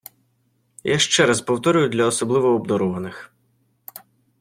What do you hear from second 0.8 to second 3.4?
Я ще раз повторюю для особливо обдарованих.